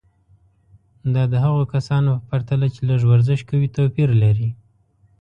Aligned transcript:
دا 1.13 1.23
د 1.31 1.35
هغو 1.45 1.63
کسانو 1.73 2.09
په 2.19 2.23
پرتله 2.29 2.67
چې 2.75 2.81
لږ 2.89 3.01
ورزش 3.11 3.39
کوي 3.49 3.67
توپیر 3.75 4.09
لري. 4.23 4.49